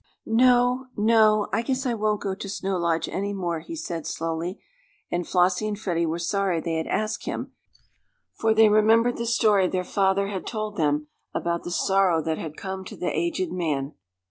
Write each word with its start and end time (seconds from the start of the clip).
"No 0.25 0.87
no 0.97 1.47
I 1.53 1.61
guess 1.61 1.85
I 1.85 1.93
won't 1.93 2.21
go 2.21 2.33
to 2.33 2.49
Snow 2.49 2.75
Lodge 2.77 3.07
any 3.07 3.33
more," 3.33 3.59
he 3.59 3.75
said 3.75 4.07
slowly, 4.07 4.59
and 5.11 5.27
Flossie 5.27 5.67
and 5.67 5.77
Freddie 5.77 6.07
were 6.07 6.17
sorry 6.17 6.59
they 6.59 6.77
had 6.77 6.87
asked 6.87 7.25
him, 7.25 7.51
for 8.33 8.51
they 8.55 8.67
remembered 8.67 9.17
the 9.17 9.27
story 9.27 9.67
their 9.67 9.83
father 9.83 10.29
had 10.29 10.47
told 10.47 10.75
them 10.75 11.05
about 11.35 11.63
the 11.63 11.69
sorrow 11.69 12.19
that 12.23 12.39
had 12.39 12.57
come 12.57 12.83
to 12.85 12.95
the 12.97 13.15
aged 13.15 13.51
man. 13.51 13.93